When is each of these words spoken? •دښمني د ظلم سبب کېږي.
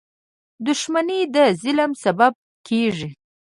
•دښمني 0.65 1.19
د 1.33 1.37
ظلم 1.61 1.91
سبب 2.03 2.33
کېږي. 2.67 3.09